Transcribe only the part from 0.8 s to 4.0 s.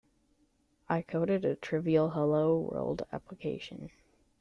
I coded a trivial hello world application.